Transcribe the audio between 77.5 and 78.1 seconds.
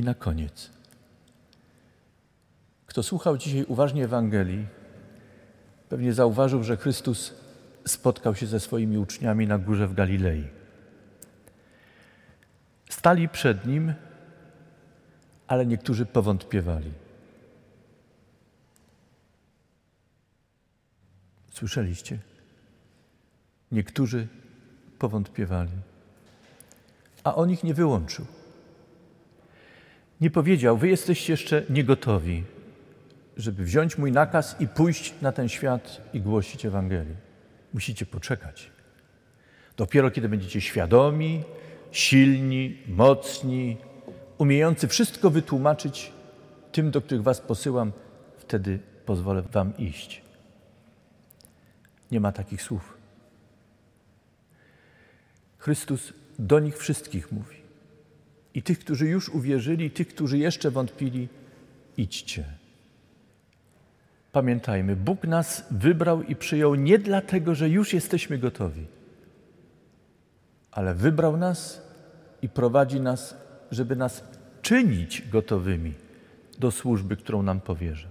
powierza.